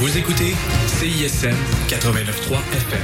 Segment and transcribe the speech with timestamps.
[0.00, 0.54] Vous écoutez
[0.86, 1.56] CISM
[1.88, 3.00] 89.3 FM.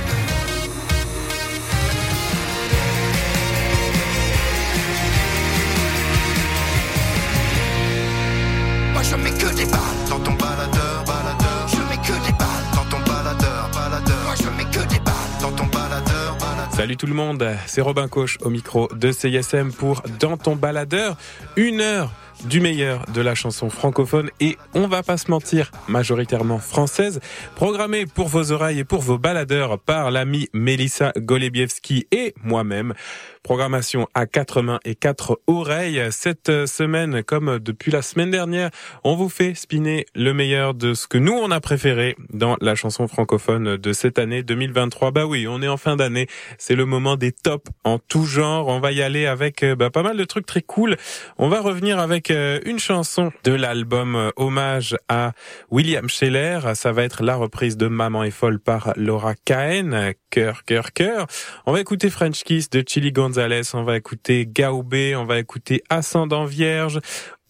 [8.93, 11.67] Moi je mets que des balles dans ton baladeur, baladeur.
[11.67, 14.25] Je mets que des balles dans ton baladeur, baladeur.
[14.25, 16.75] Moi je mets que des balles dans ton baladeur, baladeur.
[16.77, 21.17] Salut tout le monde, c'est Robin Coche au micro de CISM pour Dans ton baladeur,
[21.57, 22.13] une heure
[22.45, 27.21] du meilleur de la chanson francophone et on va pas se mentir, majoritairement française,
[27.55, 32.95] programmée pour vos oreilles et pour vos baladeurs par l'ami Melissa Golebiewski et moi-même.
[33.43, 36.01] Programmation à quatre mains et quatre oreilles.
[36.11, 38.71] Cette semaine, comme depuis la semaine dernière,
[39.05, 42.75] on vous fait spinner le meilleur de ce que nous on a préféré dans la
[42.75, 45.11] chanson francophone de cette année 2023.
[45.11, 46.27] Bah oui, on est en fin d'année.
[46.57, 48.69] C'est le moment des tops en tout genre.
[48.69, 50.97] On va y aller avec bah, pas mal de trucs très cool.
[51.37, 55.33] On va revenir avec une chanson de l'album euh, hommage à
[55.71, 56.61] William Scheller.
[56.75, 60.13] Ça va être la reprise de Maman est folle par Laura Cahen.
[60.31, 61.27] Cœur, cœur, cœur.
[61.67, 63.75] On va écouter French Kiss de Chili Gonzalez.
[63.75, 65.17] On va écouter Gaoubé.
[65.17, 67.01] On va écouter Ascendant Vierge.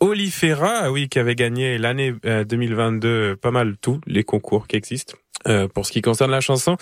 [0.01, 5.15] Olifera, oui, qui avait gagné l'année euh, 2022 pas mal tous les concours qui existent.
[5.47, 6.77] Euh, pour ce qui concerne la chanson,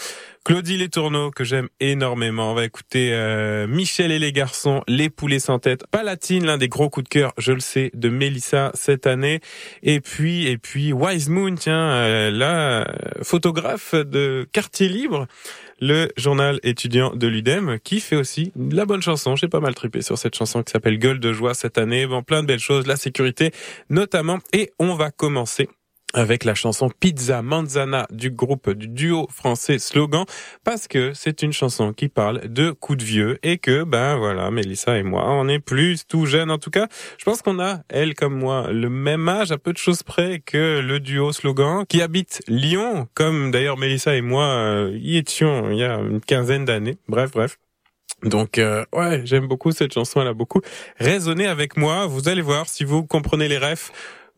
[0.44, 2.52] Claudie Les Tourneaux que j'aime énormément.
[2.52, 6.68] On va écouter euh, Michel et les garçons, Les poulets sans tête, Palatine, l'un des
[6.68, 9.40] gros coups de cœur, je le sais, de Mélissa cette année.
[9.82, 12.86] Et puis et puis Wise Moon, tiens, euh, la
[13.22, 15.26] photographe de Quartier Libre,
[15.80, 19.34] le journal étudiant de l'UDEM, qui fait aussi la bonne chanson.
[19.34, 22.06] J'ai pas mal trippé sur cette chanson qui s'appelle Gueule de joie cette année.
[22.06, 23.50] Bon, plein de belles choses, la sécurité
[23.90, 24.38] notamment.
[24.52, 25.68] Et on va commencer
[26.12, 30.24] avec la chanson Pizza Manzana du groupe du duo français Slogan
[30.64, 34.50] parce que c'est une chanson qui parle de coups de vieux et que ben voilà
[34.50, 37.80] Mélissa et moi on est plus tout jeunes en tout cas je pense qu'on a
[37.88, 41.84] elle comme moi le même âge à peu de choses près que le duo Slogan
[41.88, 46.20] qui habite Lyon comme d'ailleurs Mélissa et moi euh, y étions il y a une
[46.20, 47.58] quinzaine d'années bref bref
[48.22, 50.60] donc euh, ouais, j'aime beaucoup cette chanson, elle a beaucoup
[50.98, 52.06] résonné avec moi.
[52.06, 53.90] Vous allez voir si vous comprenez les refs.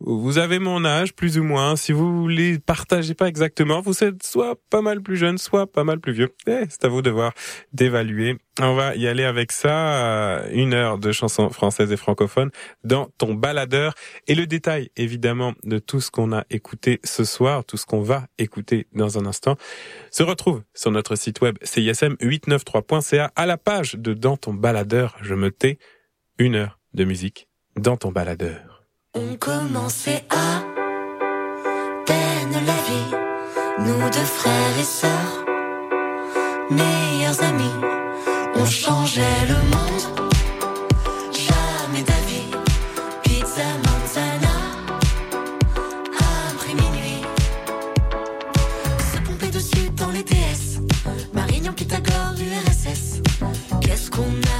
[0.07, 1.77] Vous avez mon âge, plus ou moins.
[1.77, 5.83] Si vous les partagez pas exactement, vous êtes soit pas mal plus jeune, soit pas
[5.83, 6.35] mal plus vieux.
[6.47, 7.33] Eh, c'est à vous de voir,
[7.73, 8.37] d'évaluer.
[8.61, 12.51] On va y aller avec ça, une heure de chansons françaises et francophones
[12.85, 13.95] dans ton baladeur.
[14.27, 18.03] Et le détail, évidemment, de tout ce qu'on a écouté ce soir, tout ce qu'on
[18.03, 19.57] va écouter dans un instant,
[20.11, 25.17] se retrouve sur notre site web cism893.ca à la page de Dans ton baladeur.
[25.23, 25.79] Je me tais,
[26.39, 28.74] une heure de musique dans ton baladeur.
[29.17, 30.61] On commençait à
[32.05, 33.15] peine la vie,
[33.79, 35.45] nous deux frères et sœurs,
[36.69, 37.77] meilleurs amis,
[38.57, 40.31] on changeait le monde.
[41.31, 42.51] Jamais d'avis,
[43.23, 44.57] pizza manzana,
[46.19, 47.23] après minuit.
[49.13, 50.81] Se pomper dessus dans les DS,
[51.33, 53.23] Marignan, Pythagore, URSS.
[53.81, 54.54] Qu'est-ce qu'on a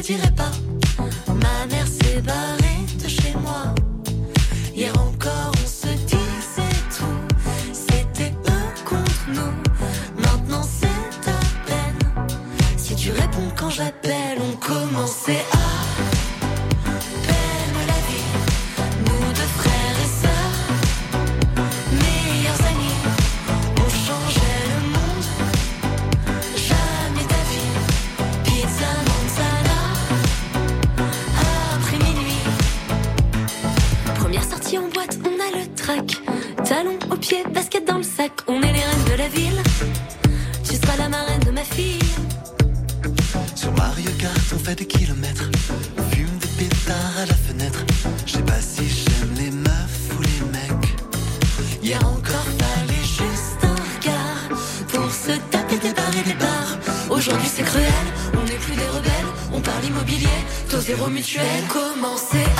[0.00, 0.50] dirai pas.
[1.28, 3.74] Ma mère s'est barrée de chez moi.
[4.74, 7.20] Hier encore, on se disait tout.
[7.72, 10.22] C'était eux contre nous.
[10.22, 12.28] Maintenant, c'est à peine.
[12.76, 15.79] Si tu réponds quand j'appelle, on commençait à.
[36.64, 38.32] Talons au pied, basket dans le sac.
[38.46, 39.62] On est les reines de la ville.
[40.62, 41.98] Tu seras la marraine de ma fille.
[43.56, 45.50] Sur Mario Kart, on fait des kilomètres.
[45.98, 47.84] On fume des pétards à la fenêtre.
[48.26, 51.82] Je sais pas si j'aime les meufs ou les mecs.
[51.82, 54.58] Hier encore, fallait juste un regard
[54.88, 56.78] pour se taper des barres et des barres.
[57.10, 59.30] Aujourd'hui, c'est cruel, on n'est plus des rebelles.
[59.52, 61.64] On parle immobilier, taux zéro mutuel.
[61.68, 62.59] Commencer à.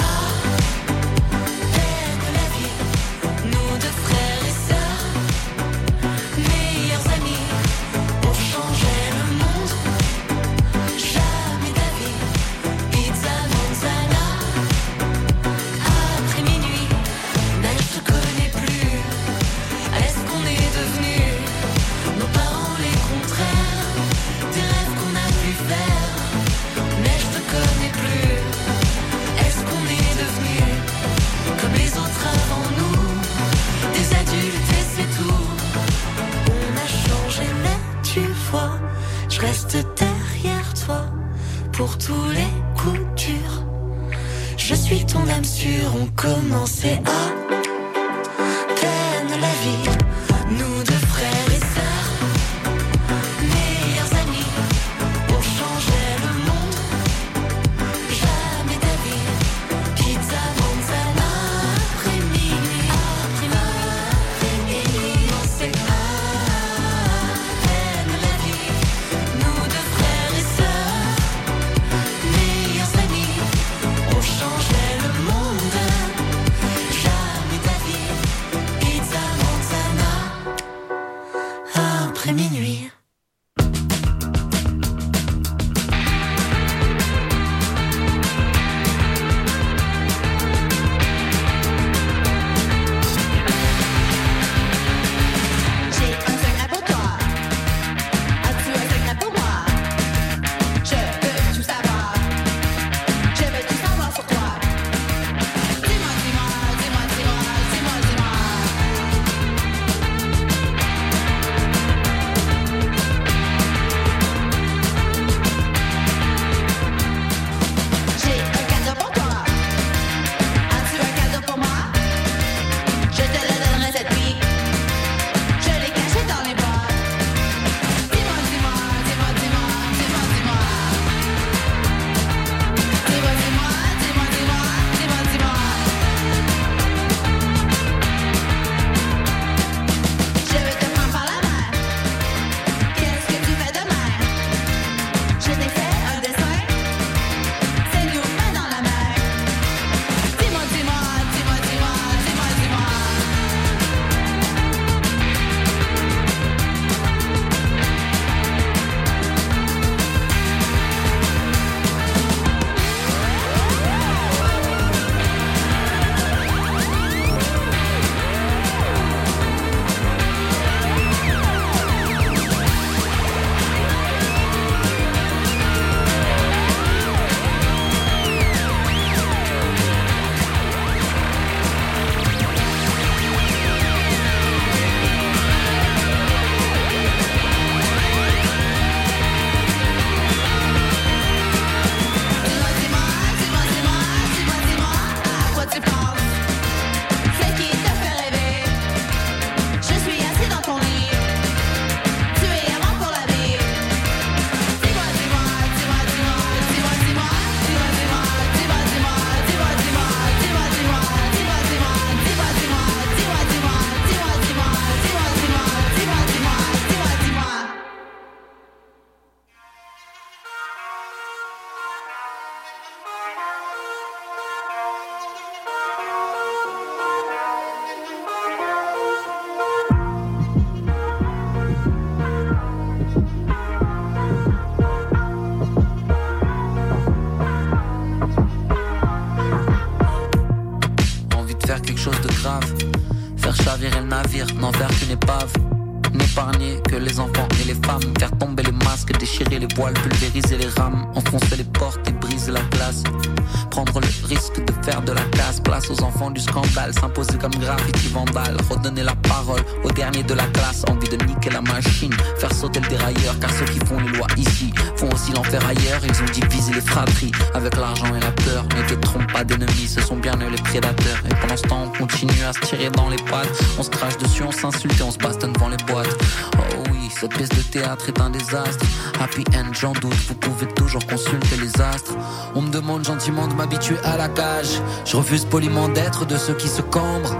[278.20, 278.86] un désastre.
[279.20, 282.14] Happy end, j'en doute, vous pouvez toujours consulter les astres.
[282.54, 284.80] On me demande gentiment de m'habituer à la cage.
[285.04, 287.36] Je refuse poliment d'être de ceux qui se cambrent.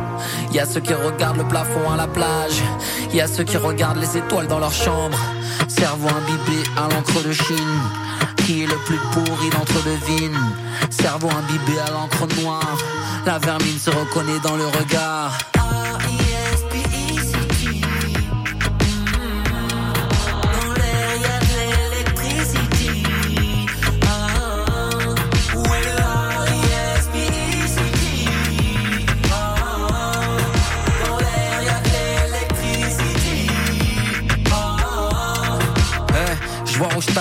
[0.53, 2.63] Y a ceux qui regardent le plafond à la plage.
[3.13, 5.19] Y a ceux qui regardent les étoiles dans leur chambre.
[5.69, 7.81] Cerveau imbibé à l'encre de Chine.
[8.39, 10.39] Qui est le plus pourri d'entre devine
[10.91, 12.77] Cerveau imbibé à l'encre noire.
[13.25, 15.50] La vermine se reconnaît dans le regard.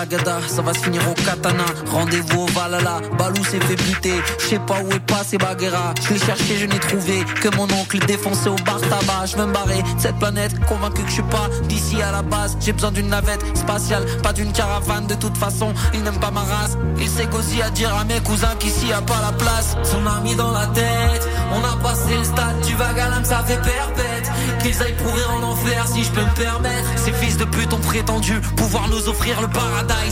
[0.09, 1.65] Ça va se finir au katana.
[1.91, 4.15] Rendez-vous au Valhalla, Balou s'est fait buter.
[4.39, 5.93] Je sais pas où est passé Baguera.
[6.01, 9.27] Je l'ai cherché, je n'ai trouvé que mon oncle défoncé au bar tabac.
[9.27, 12.57] Je veux me barrer cette planète, convaincu que je suis pas d'ici à la base.
[12.59, 15.05] J'ai besoin d'une navette spatiale, pas d'une caravane.
[15.05, 16.75] De toute façon, il n'aime pas ma race.
[16.99, 19.75] Il sait qu'aussi à dire à mes cousins qu'ici y a pas la place.
[19.83, 24.31] Son ami dans la tête, on a passé le stade du vagalame, ça fait perpète.
[24.63, 26.89] Qu'ils aillent pourrir en enfer si je peux me permettre.
[26.95, 29.47] Ces fils de pute ont prétendu pouvoir nous offrir le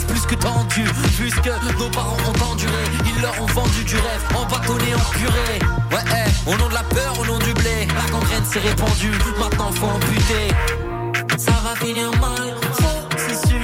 [0.08, 0.84] plus que tendu.
[1.18, 5.60] Puisque nos parents ont enduré, ils leur ont vendu du rêve, en bâtonné, en purée.
[5.92, 9.12] Ouais, eh, au nom de la peur, au nom du blé, la gangrène s'est répandue,
[9.40, 10.48] maintenant faut amputer.
[11.38, 12.56] Ça va finir mal,
[13.18, 13.58] c'est sûr.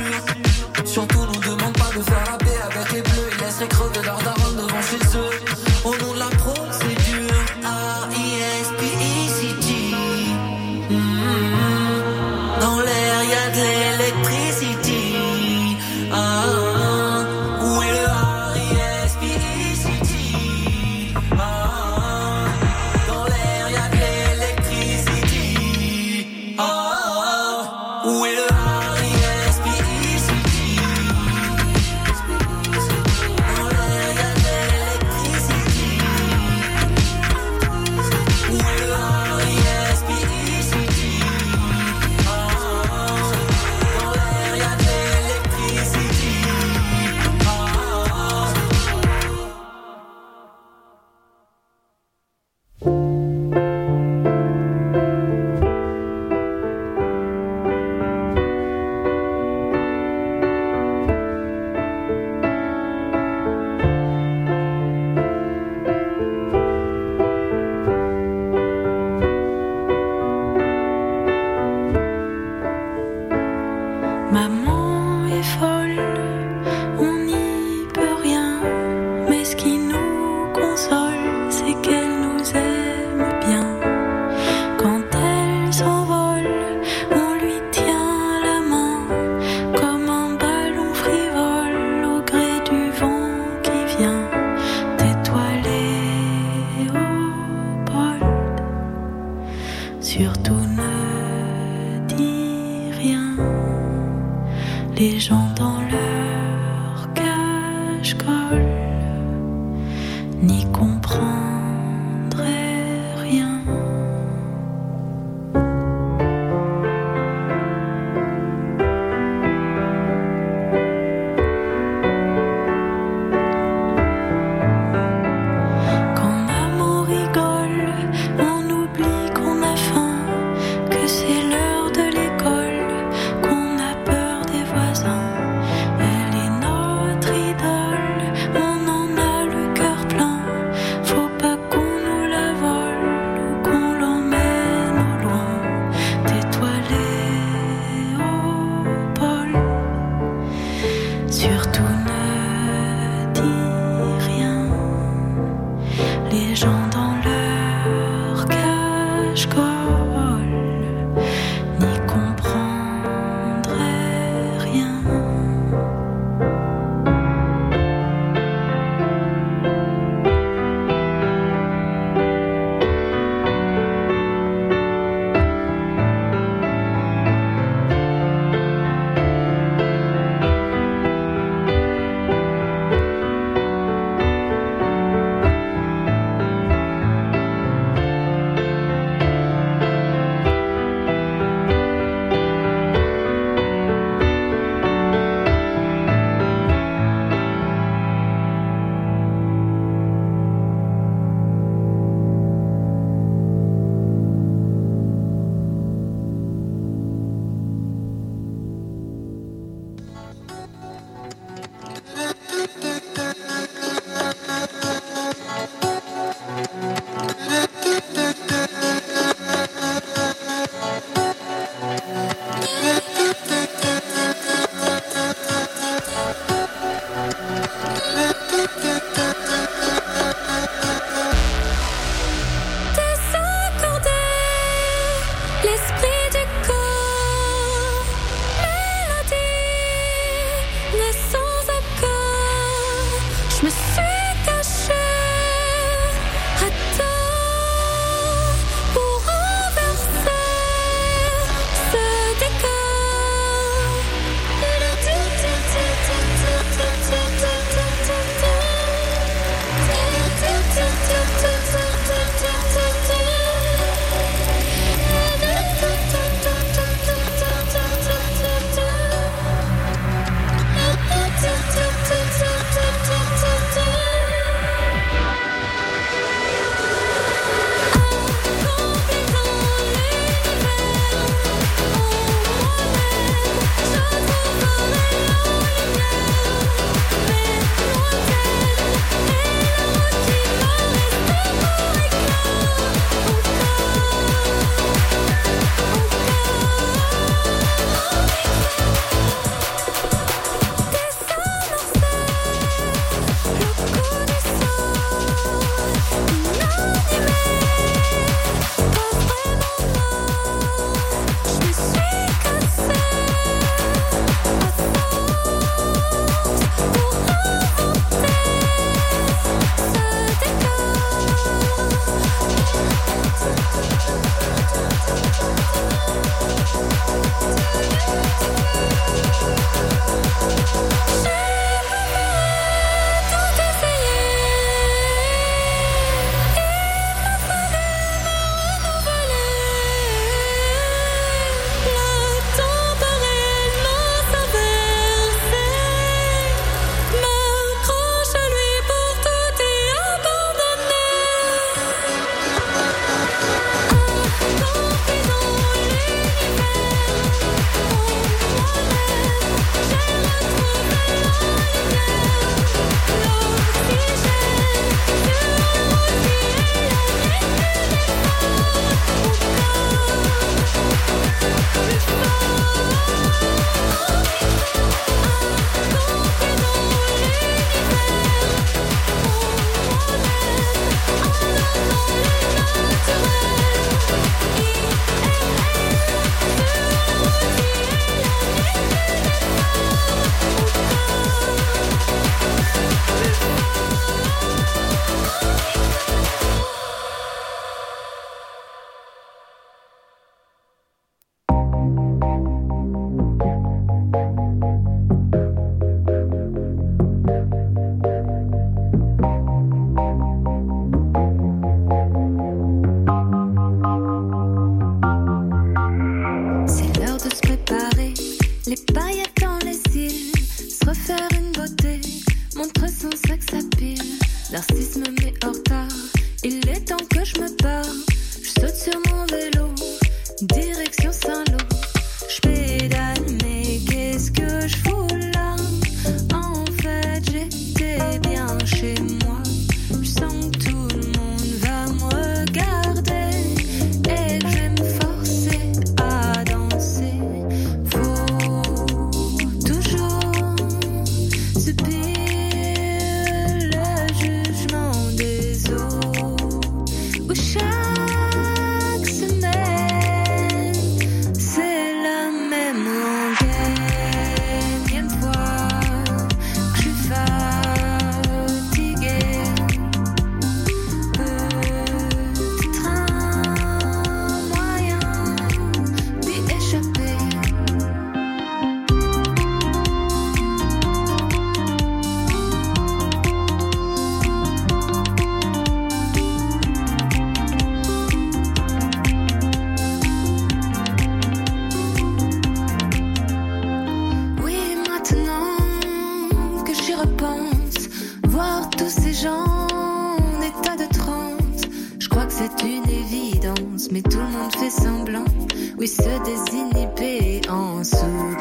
[0.86, 2.34] Surtout, nous demande pas de faire la
[2.66, 3.30] avec les bleus.
[3.32, 4.43] Ils laisseraient crever leur daronne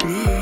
[0.05, 0.32] be.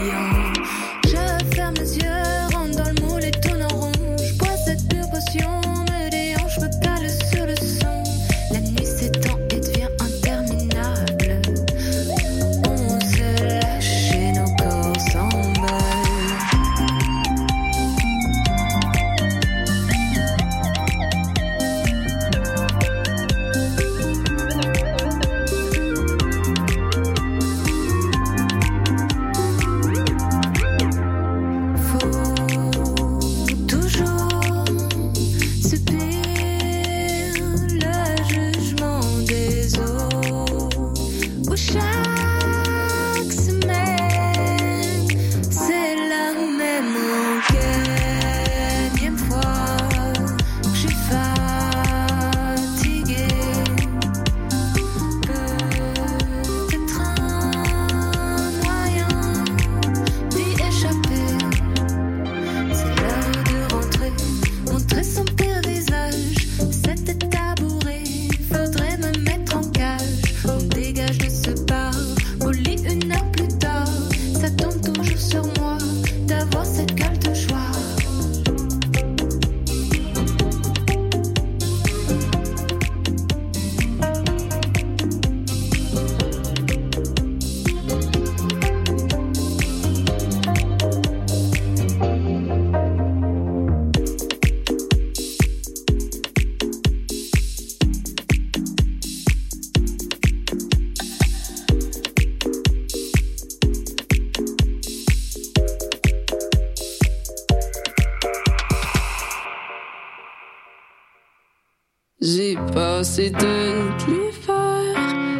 [113.01, 114.95] Passé toute l'hiver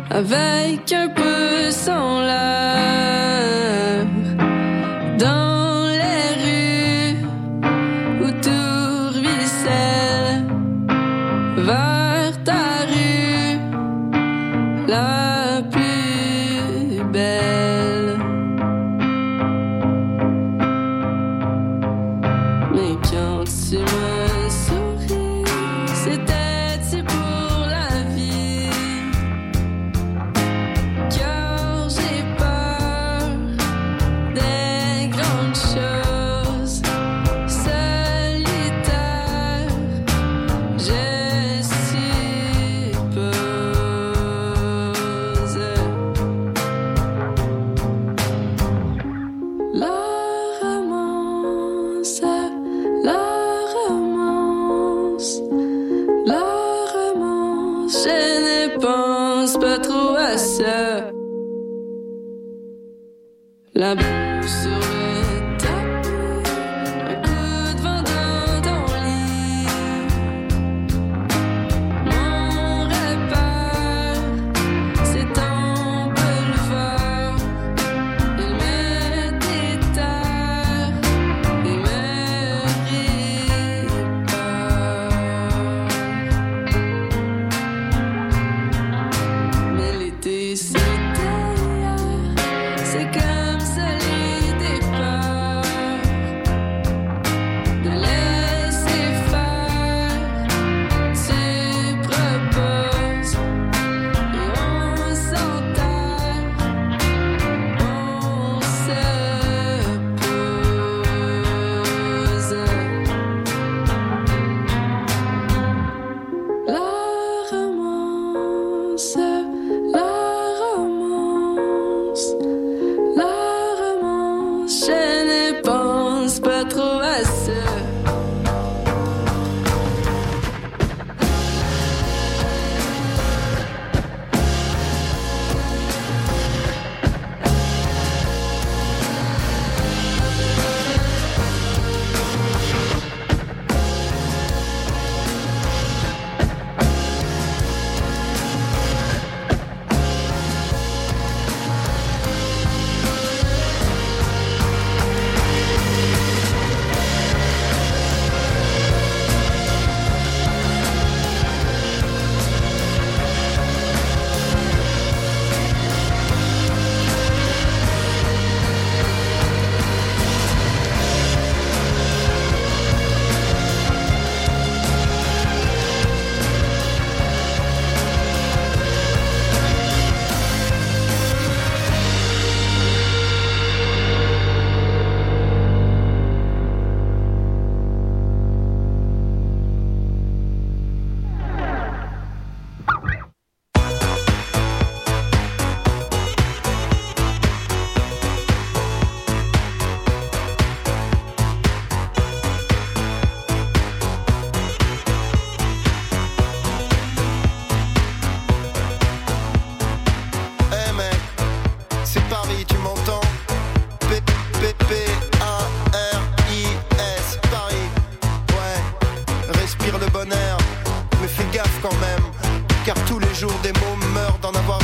[0.10, 3.81] avec un peu sans l'air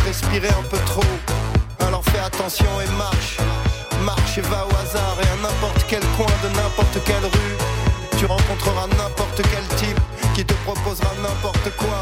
[0.07, 1.13] respiré un peu trop.
[1.85, 3.37] Alors fais attention et marche,
[4.05, 7.55] marche et va au hasard et à n'importe quel coin de n'importe quelle rue.
[8.17, 9.99] Tu rencontreras n'importe quel type
[10.33, 12.01] qui te proposera n'importe quoi.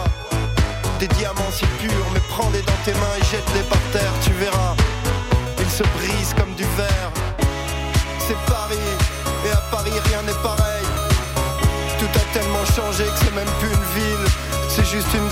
[1.00, 4.76] Des diamants si purs, mais prends-les dans tes mains et jette-les par terre, tu verras.
[5.60, 7.12] Ils se brisent comme du verre.
[8.20, 8.90] C'est Paris,
[9.48, 10.86] et à Paris rien n'est pareil.
[12.00, 14.28] Tout a tellement changé que c'est même plus une ville,
[14.70, 15.28] c'est juste une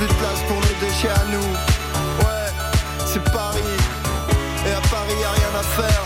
[0.00, 1.52] plus de place pour nos déchets à nous.
[2.24, 2.48] Ouais,
[3.04, 3.76] c'est Paris,
[4.66, 6.02] et à Paris y a rien à faire.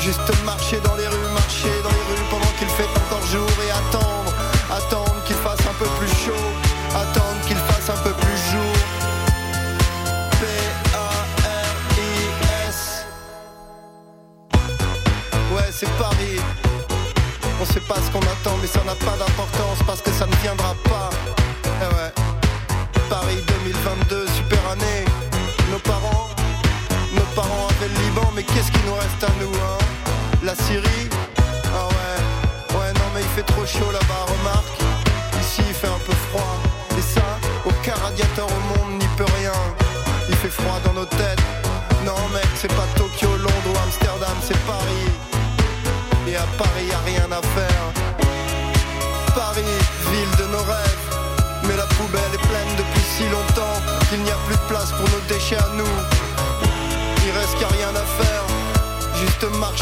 [0.00, 3.70] Juste marcher dans les rues, marcher dans les rues pendant qu'il fait encore jour et
[3.70, 4.32] attendre,
[4.70, 6.46] attendre qu'il fasse un peu plus chaud,
[6.96, 8.74] attendre qu'il fasse un peu plus jour.
[10.40, 11.28] P-A-R-I-S
[15.54, 16.40] Ouais, c'est Paris.
[17.60, 20.34] On sait pas ce qu'on attend, mais ça n'a pas d'importance parce que ça ne
[20.42, 20.87] viendra pas.
[28.54, 29.78] Qu'est-ce qu'il nous reste à nous, hein
[30.42, 31.08] La Syrie
[31.66, 32.78] Ah ouais.
[32.78, 34.78] Ouais, non, mais il fait trop chaud là-bas, remarque.
[35.40, 36.56] Ici, il fait un peu froid.
[36.96, 37.26] Et ça,
[37.64, 39.52] aucun radiateur au monde n'y peut rien.
[40.28, 41.42] Il fait froid dans nos têtes.
[42.04, 45.10] Non, mec, c'est pas Tokyo, Londres ou Amsterdam, c'est Paris.
[46.26, 47.67] Et à Paris, y a rien à faire.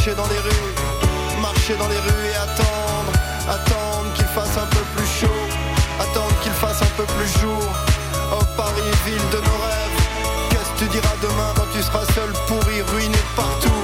[0.06, 1.40] Marcher dans les rues.
[1.42, 3.12] Marcher dans les rues et attendre.
[3.48, 5.40] Attendre qu'il fasse un peu plus chaud.
[5.98, 7.62] Attendre qu'il fasse un peu plus jour.
[8.32, 9.98] Oh Paris, ville de nos rêves.
[10.50, 13.82] Qu'est-ce que tu diras demain quand tu seras seul pourri, ruiné partout?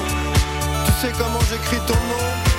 [0.87, 2.51] Tu sais comment j'écris ton nom?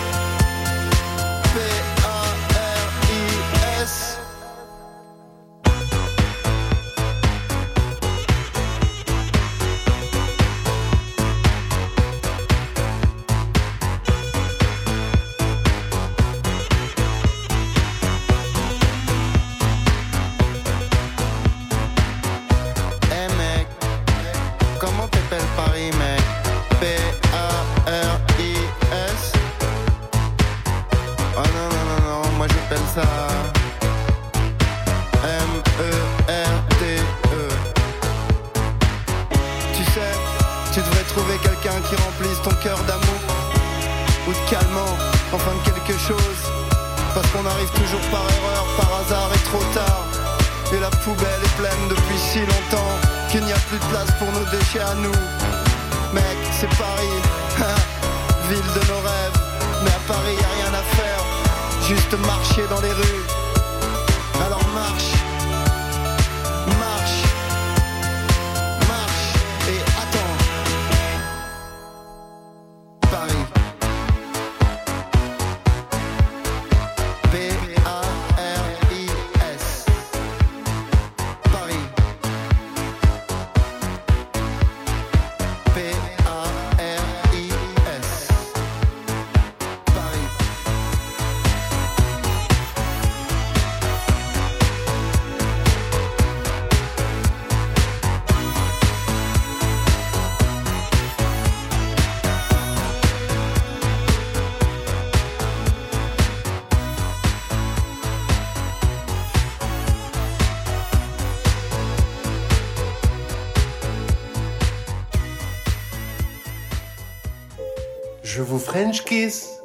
[118.36, 119.62] Je vous French kiss.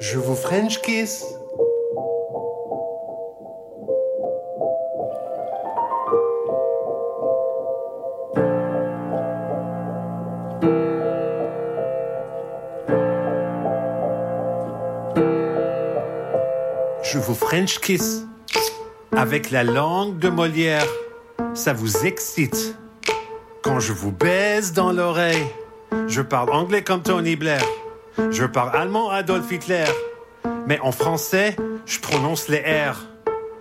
[0.00, 1.26] Je vous French kiss.
[17.02, 18.23] Je vous French kiss.
[19.24, 20.86] Avec la langue de Molière,
[21.54, 22.76] ça vous excite.
[23.62, 25.46] Quand je vous baise dans l'oreille,
[26.08, 27.64] je parle anglais comme Tony Blair.
[28.30, 29.86] Je parle allemand Adolf Hitler.
[30.66, 31.56] Mais en français,
[31.86, 33.06] je prononce les R.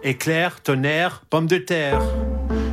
[0.03, 2.01] Éclair, tonnerre, pomme de terre.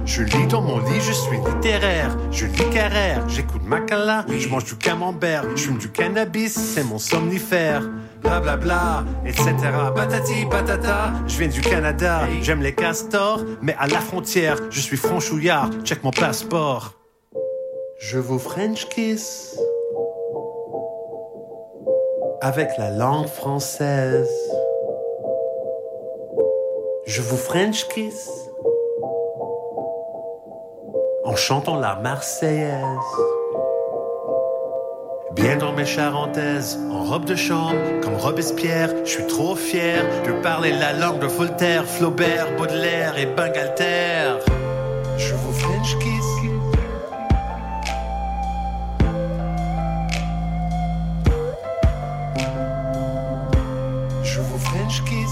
[0.04, 2.16] Je lis dans mon lit, je suis littéraire.
[2.32, 6.98] Je lis carrère, j'écoute Macala, je mange du camembert, je fume du cannabis, c'est mon
[6.98, 7.84] somnifère.
[8.20, 9.48] Bla bla bla, etc.
[9.94, 14.96] Patati patata, je viens du Canada, j'aime les castors, mais à la frontière, je suis
[14.96, 16.92] franchouillard, check mon passeport.
[17.98, 19.58] Je vous French kiss
[22.40, 24.28] avec la langue française.
[27.06, 28.28] Je vous French kiss
[31.24, 33.39] en chantant la Marseillaise.
[35.34, 40.32] Bien dans mes charentaises, en robe de chambre, comme Robespierre, je suis trop fier de
[40.42, 44.34] parler la langue de Voltaire, Flaubert, Baudelaire et Bangalter.
[45.16, 46.24] Je vous French kiss.
[54.24, 55.30] Je vous French kiss.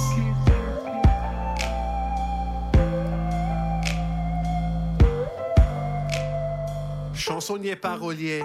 [7.15, 8.45] Chansonnier parolier,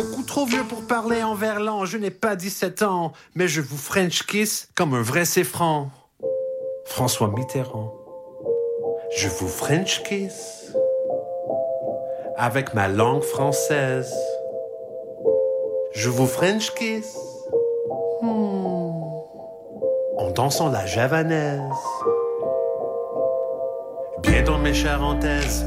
[0.00, 3.76] Beaucoup trop vieux pour parler en verlan, je n'ai pas 17 ans, mais je vous
[3.76, 5.90] French kiss comme un vrai séfran.
[6.86, 7.92] François Mitterrand.
[9.14, 10.72] Je vous French kiss
[12.38, 14.10] avec ma langue française.
[15.92, 17.14] Je vous French kiss
[18.22, 21.60] en dansant la javanaise.
[24.22, 25.66] Bien dans mes charentaises,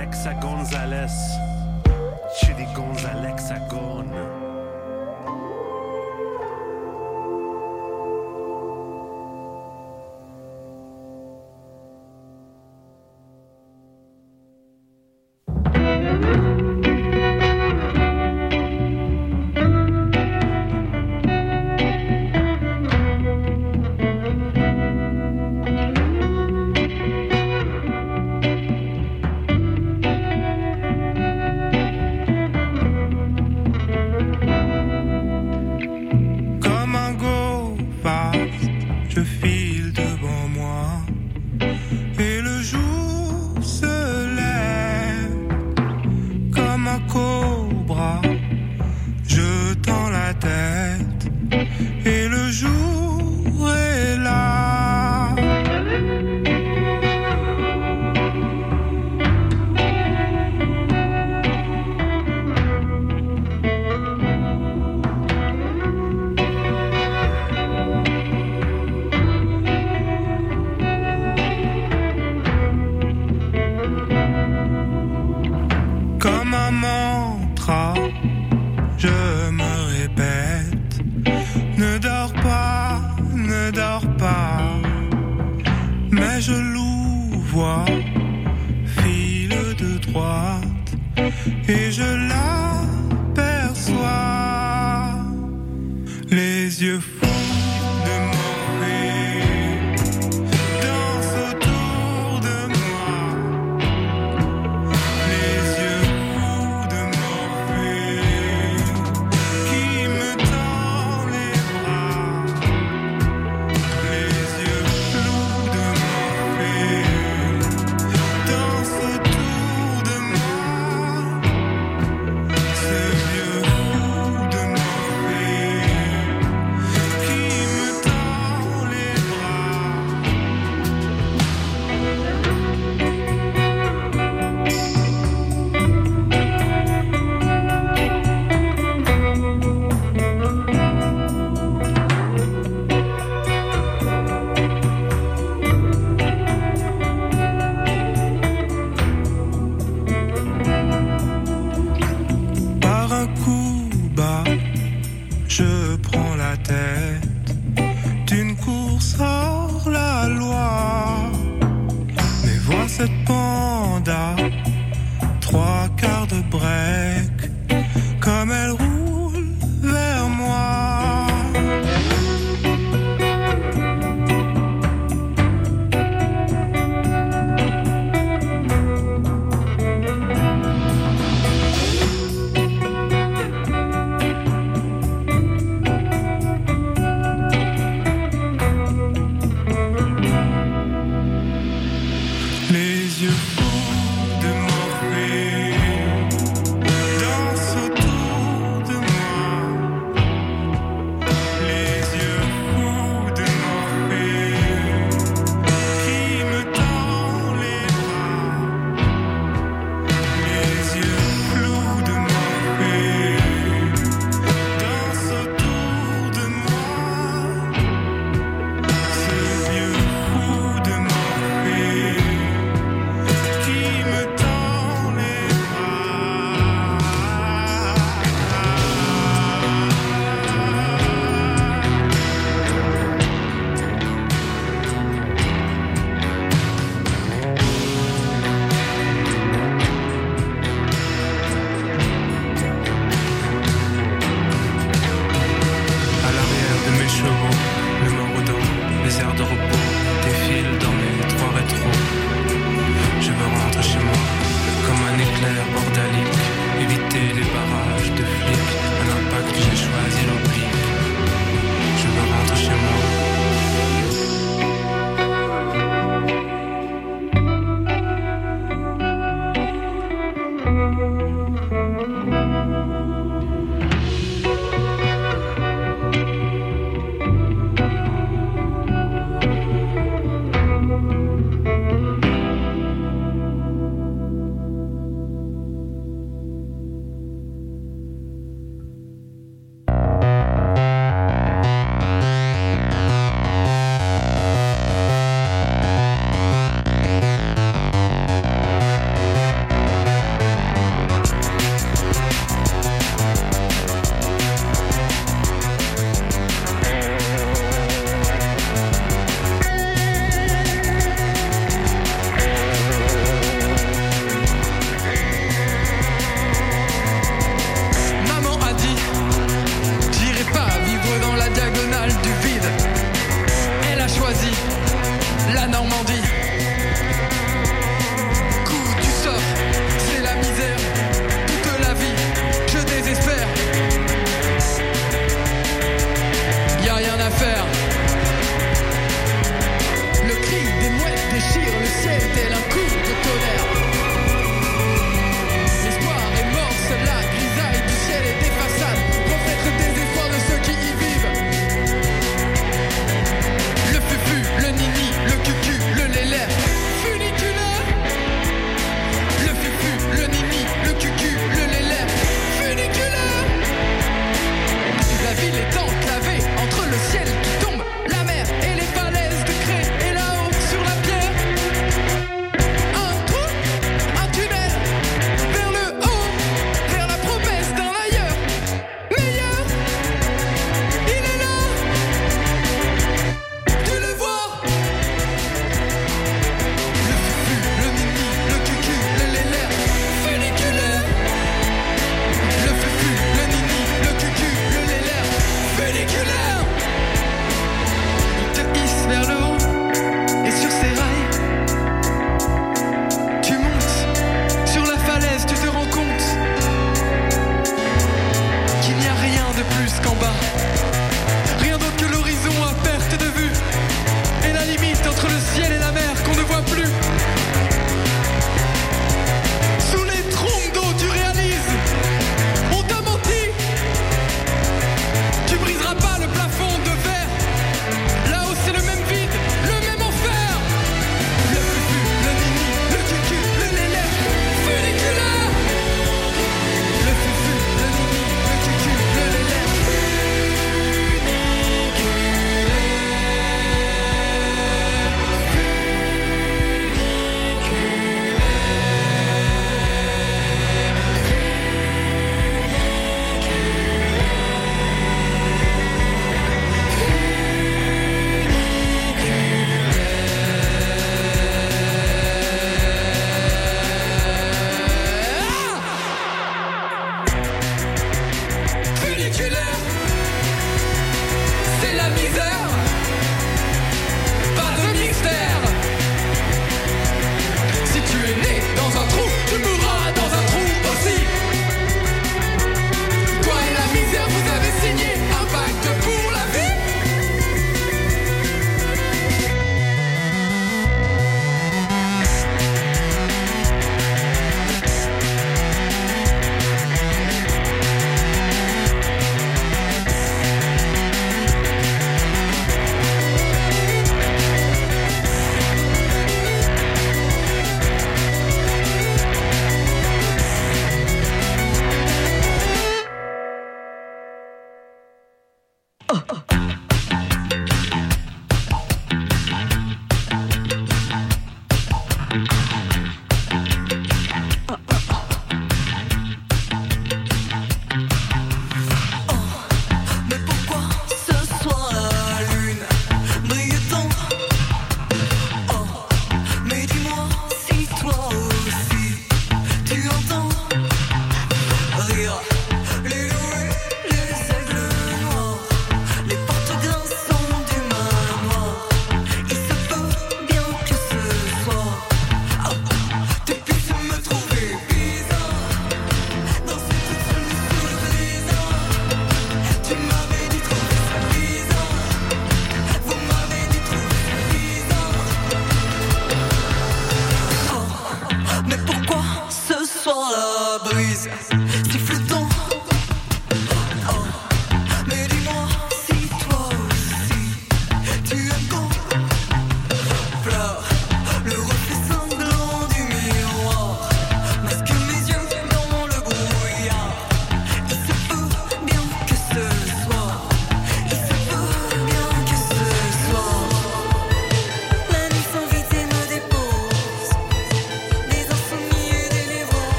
[0.00, 1.12] l'hexa Gonzalez,
[2.38, 4.08] Chili Gonzalez hexagone.
[4.08, 4.29] Comme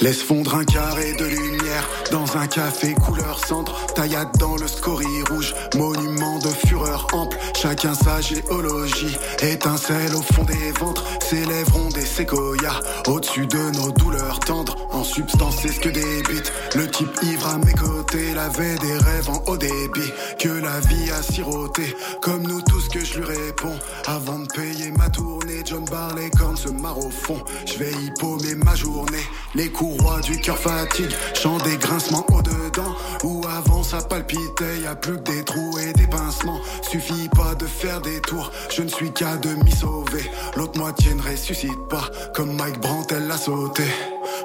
[0.00, 3.74] Laisse fondre un carré de lumière dans un café couleur centre.
[3.94, 7.36] Taillade dans le scorie rouge, monument de fureur ample.
[7.60, 11.04] Chacun sa géologie, étincelle au fond des ventres.
[11.20, 14.76] S'élèveront des séquoias au-dessus de nos douleurs tendres.
[14.92, 18.34] En substance, c'est ce que débite le type ivre à mes côtés.
[18.34, 21.96] L'avait des rêves en haut débit que la vie a siroté.
[22.22, 23.76] Comme nous tous que je lui réponds
[24.06, 25.62] avant de payer ma tournée.
[25.64, 27.42] John Barley cornes se marre au fond.
[27.66, 29.26] Je vais y paumer ma journée.
[29.56, 32.94] Les courroies du cœur fatigue, chant des grincements au dedans.
[33.24, 36.60] Où avant ça palpitait, y a plus que des trous et des pincements.
[36.82, 40.30] Suffit pas de faire des tours, je ne suis qu'à demi sauvé.
[40.56, 43.84] L'autre moitié ne ressuscite pas, comme Mike Brandt, elle l'a sauté.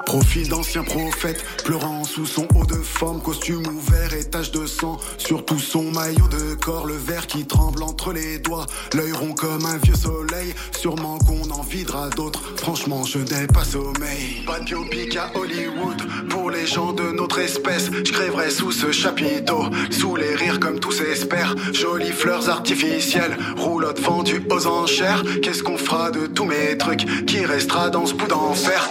[0.06, 4.98] Profil d'ancien prophète, pleurant sous son haut de forme, costume ouvert et tache de sang.
[5.18, 8.66] Sur tout son maillot de corps, le verre qui tremble entre les doigts.
[8.94, 12.42] L'œil rond comme un vieux soleil, sûrement qu'on en videra d'autres.
[12.56, 14.42] Franchement, je n'ai pas sommeil.
[14.46, 17.90] Pas de biopic à Hollywood, pour les gens de notre espèce.
[17.92, 21.54] Je crèverai sous ce chapiteau, sous les rires comme tous espèrent.
[21.72, 25.22] Jolies fleurs artificielles, roulotte vendue aux enchères.
[25.42, 28.90] Qu'est-ce qu'on fera de tous mes trucs qui restera dans ce bout d'enfer?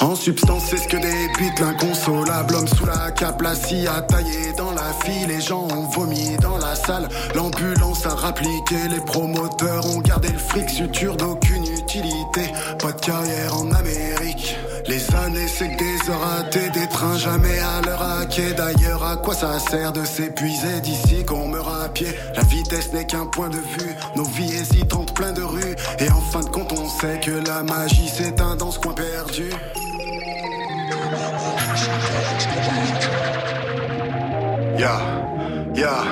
[0.00, 2.54] En substance, c'est ce que débite l'inconsolable.
[2.54, 6.36] Homme sous la cape, la scie a taillé dans la file, les gens ont vomi
[6.40, 12.52] dans la salle, l'ambulance a rappliqué, les promoteurs ont gardé le fric, suture d'aucune utilité,
[12.78, 14.56] pas de carrière en Amérique.
[14.86, 18.18] Les années, c'est que des heures ratées, des trains jamais à l'heure à.
[18.56, 22.08] D'ailleurs, à quoi ça sert de s'épuiser d'ici qu'on meurt à pied?
[22.36, 25.76] La vitesse n'est qu'un point de vue, nos vies hésitantes plein de rues.
[25.98, 29.50] Et en fin de compte, on sait que la magie s'éteint dans ce coin perdu.
[34.78, 35.00] Ya,
[35.74, 36.04] ya.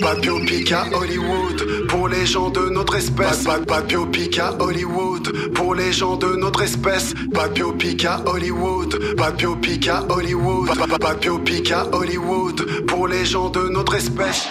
[0.00, 3.44] Pas de biopic à Hollywood pour les gens de notre espèce.
[3.44, 7.12] Pas, pas, à Hollywood pour les gens de notre espèce.
[7.34, 9.16] Pas de biopic à Hollywood.
[9.16, 10.70] Pas de biopic à Hollywood.
[10.98, 14.48] Pas, biopic à Hollywood pour les gens de notre espèce.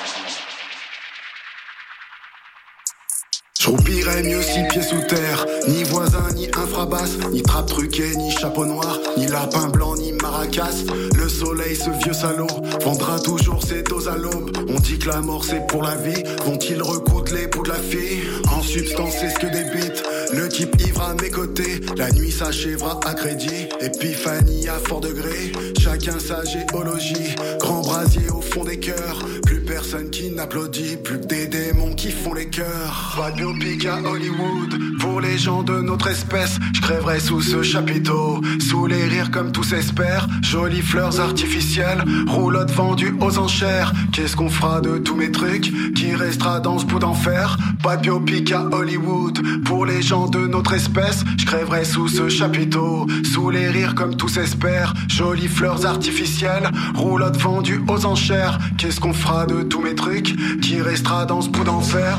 [3.67, 8.65] J'roupirais mieux six pieds sous terre, ni voisin, ni infrabasse, ni trappe truquée, ni chapeau
[8.65, 10.85] noir, ni lapin blanc, ni maracas.
[11.17, 12.47] Le soleil, ce vieux salaud,
[12.85, 14.55] vendra toujours ses doses à l'aube.
[14.69, 18.21] On dit que la mort c'est pour la vie, vont-ils recoudre les de la fille?
[18.55, 20.01] En substance, c'est ce que débite
[20.33, 21.81] le type ivre à mes côtés.
[21.97, 25.51] La nuit s'achèvera à crédit, épiphanie à fort degré.
[25.77, 29.19] Chacun sa géologie, grand brasier au fond des cœurs.
[29.67, 33.15] Personne qui n'applaudit, plus que des démons qui font les cœurs.
[33.17, 36.57] Pas de biopic à Hollywood pour les gens de notre espèce.
[36.73, 40.27] Je crèverai sous ce chapiteau, sous les rires comme tous espèrent.
[40.41, 43.91] Jolies fleurs artificielles, roulotte vendues aux enchères.
[44.13, 47.57] Qu'est-ce qu'on fera de tous mes trucs Qui restera dans ce bout d'enfer?
[47.83, 51.25] Pas de biopic à Hollywood pour les gens de notre espèce.
[51.37, 54.93] Je crèverai sous ce chapiteau, sous les rires comme tous espèrent.
[55.09, 58.59] Jolies fleurs artificielles, roulotte vendues aux enchères.
[58.77, 62.17] Qu'est-ce qu'on fera de tous mes trucs Qui restera dans ce bout d'enfer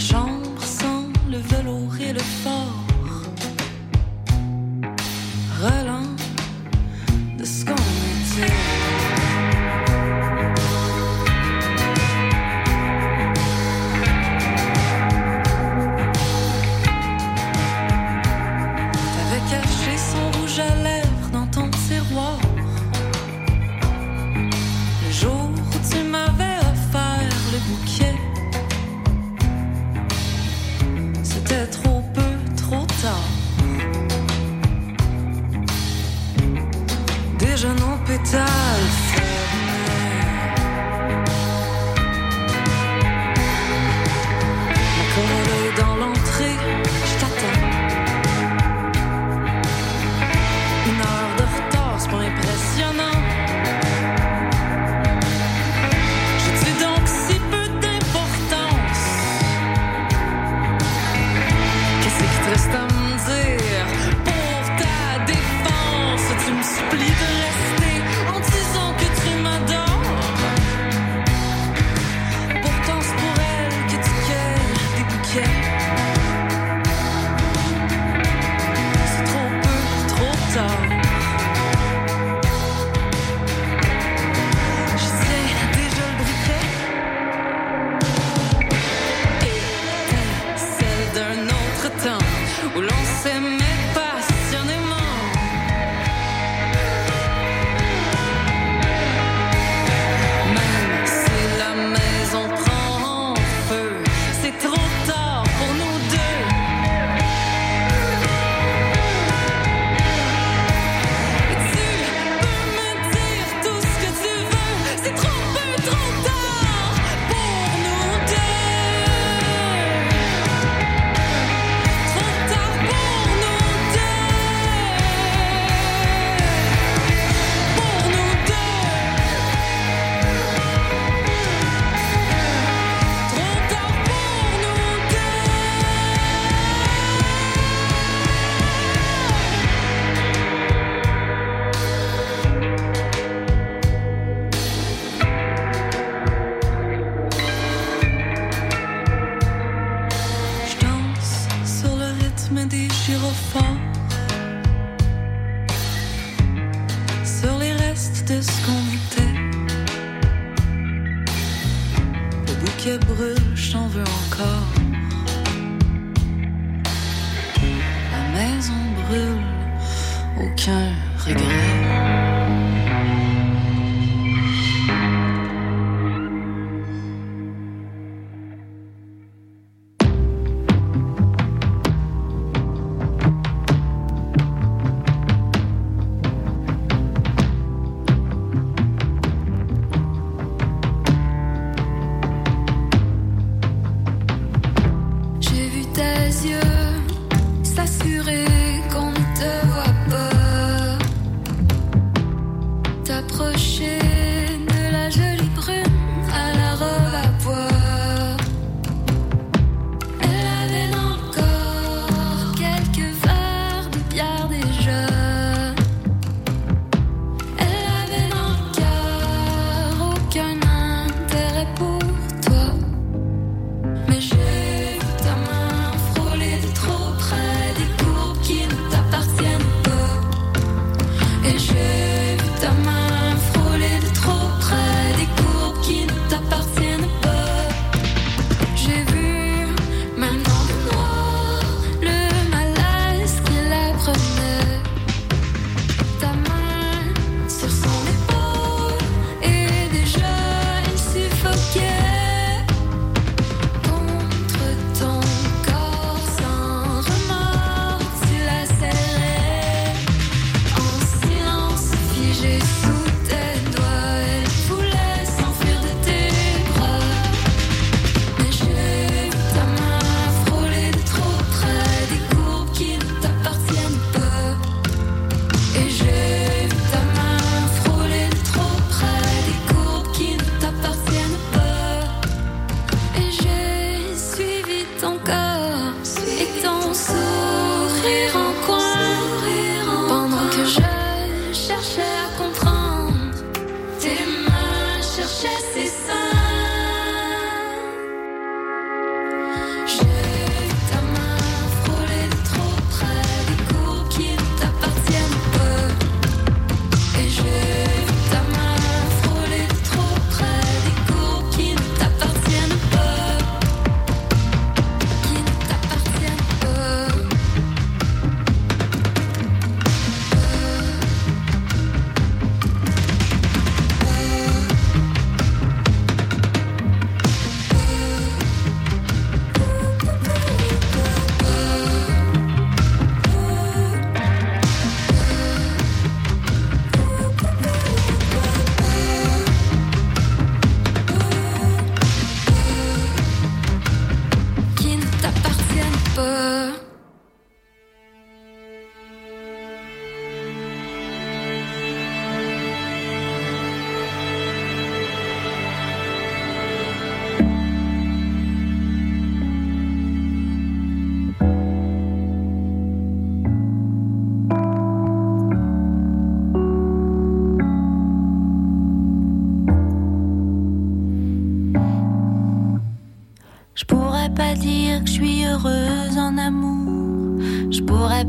[0.00, 0.29] marchand.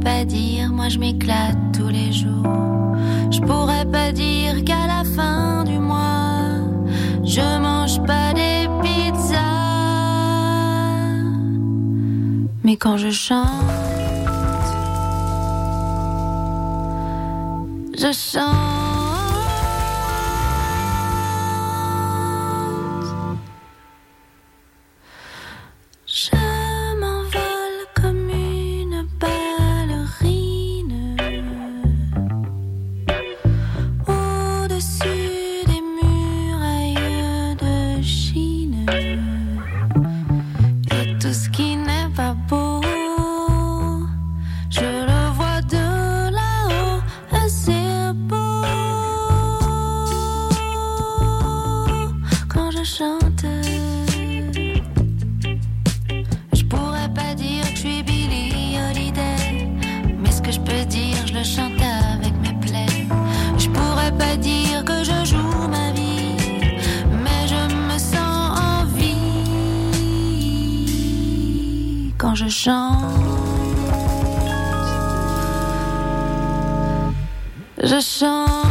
[0.03, 2.45] pas dire, moi je m'éclate tous les jours.
[3.31, 6.41] Je pourrais pas dire qu'à la fin du mois,
[7.23, 9.37] je mange pas des pizzas.
[12.63, 13.47] Mais quand je chante,
[17.97, 18.90] je chante.
[77.83, 78.70] Je chante.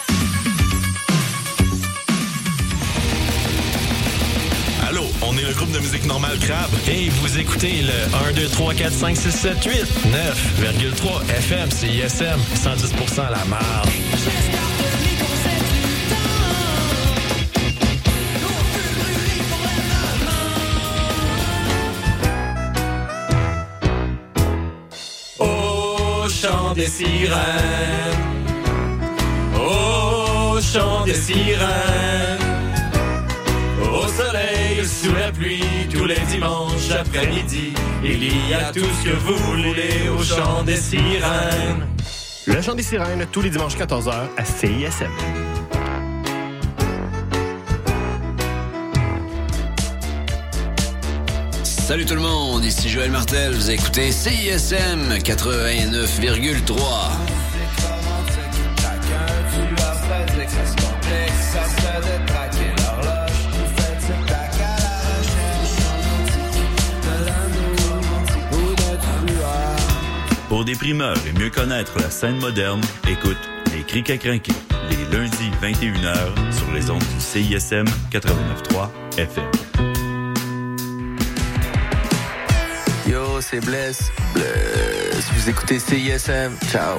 [4.91, 6.69] Allô, on est le groupe de musique normale Crabe.
[6.89, 7.93] Et vous écoutez le
[8.29, 9.73] 1, 2, 3, 4, 5, 6, 7, 8,
[10.59, 13.87] 9,3 FM, CISM, 110% à la marge.
[26.41, 27.39] Chant des sirènes,
[30.73, 32.50] chant des sirènes,
[34.31, 37.73] soleil, sous la pluie, tous les dimanches après-midi,
[38.03, 41.87] il y a tout ce que vous voulez au chant des sirènes.
[42.45, 45.09] Le chant des sirènes, tous les dimanches 14h à CISM.
[51.63, 57.30] Salut tout le monde, ici Joël Martel, vous écoutez CISM 89,3.
[70.61, 73.39] Pour des primeurs et mieux connaître la scène moderne, écoute
[73.75, 74.53] Les Crics à crinquer,
[74.91, 79.43] les lundis 21h sur les ondes du CISM 89.3 FM.
[83.07, 84.11] Yo, c'est Bless.
[84.35, 85.31] Bless.
[85.33, 86.55] Vous écoutez CISM.
[86.71, 86.95] Ciao.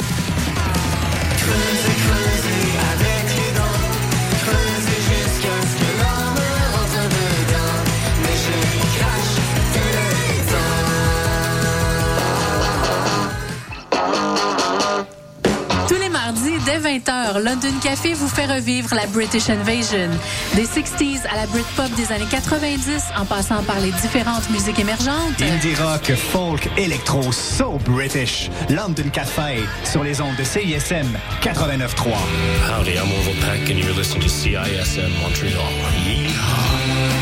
[16.32, 20.08] Mardis, dès 20h, London Café vous fait revivre la British Invasion.
[20.54, 25.40] Des 60s à la Britpop des années 90, en passant par les différentes musiques émergentes.
[25.40, 28.50] Indie rock, folk, électro, so British.
[28.70, 31.06] London Café sur les ondes de CISM
[31.42, 32.12] 89.3.
[32.70, 35.68] Howdy, I'm Orville Peck, and you're listening to CISM Montreal.
[36.06, 37.21] Yeehaw.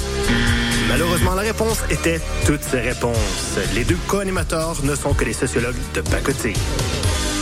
[0.91, 3.57] Malheureusement, la réponse était toutes ces réponses.
[3.73, 6.57] Les deux co-animateurs ne sont que des sociologues de pacotille.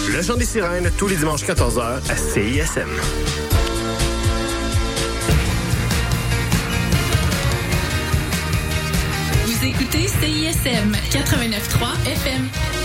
[0.08, 2.90] Le chant des sirènes, tous les dimanches 14h à CISM.
[9.46, 12.79] Vous écoutez CISM 89.3 FM.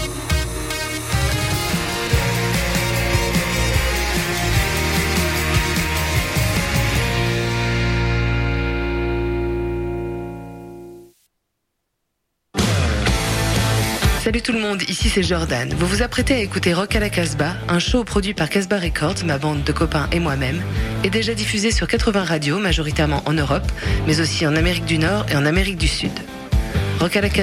[14.25, 15.69] Salut tout le monde, ici c'est Jordan.
[15.77, 19.23] Vous vous apprêtez à écouter Rock à la Casbah, un show produit par Casbah Records,
[19.27, 20.63] ma bande de copains et moi-même,
[21.05, 23.71] et déjà diffusé sur 80 radios, majoritairement en Europe,
[24.07, 26.19] mais aussi en Amérique du Nord et en Amérique du Sud.
[27.01, 27.43] Rock à la Casbah